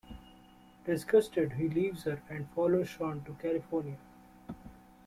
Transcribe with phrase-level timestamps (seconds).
[0.83, 3.97] Disgusted, he leaves her and follows Sean to California.